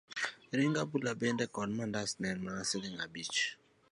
Ring 0.57 0.75
abula 0.83 1.11
bende 1.21 1.45
koda 1.53 1.73
mandas 1.77 2.11
ne 2.19 2.27
en 2.33 2.39
mana 2.45 2.61
siling' 2.69 3.01
abich. 3.05 3.37